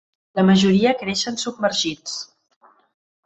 La 0.37 0.43
majoria 0.45 0.93
creixen 1.01 1.37
submergits. 1.43 2.17